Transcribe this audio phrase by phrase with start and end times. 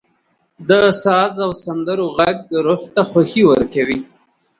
[0.69, 0.71] •د
[1.01, 3.99] ساز او سندرو ږغ روح ته خوښي ورکوي.